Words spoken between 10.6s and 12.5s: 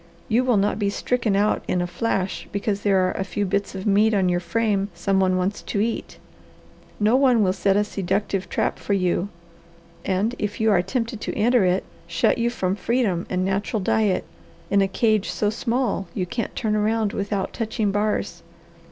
are tempted to enter it, shut you